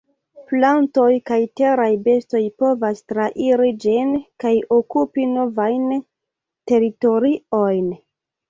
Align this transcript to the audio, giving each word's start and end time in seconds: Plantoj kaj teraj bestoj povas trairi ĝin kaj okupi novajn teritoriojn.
Plantoj 0.51 1.09
kaj 1.29 1.37
teraj 1.61 1.89
bestoj 2.07 2.41
povas 2.63 3.03
trairi 3.11 3.69
ĝin 3.85 4.15
kaj 4.45 4.55
okupi 4.79 5.29
novajn 5.37 5.87
teritoriojn. 6.73 7.95